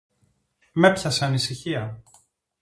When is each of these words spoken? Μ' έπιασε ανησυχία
Μ' 0.73 0.83
έπιασε 0.83 1.25
ανησυχία 1.25 2.03